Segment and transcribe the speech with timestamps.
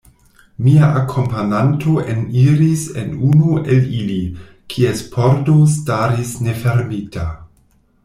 [0.67, 4.19] Mia akompananto eniris en unu el ili,
[4.75, 7.29] kies pordo staris nefermita.